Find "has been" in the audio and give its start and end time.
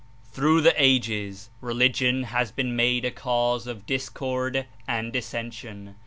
2.23-2.75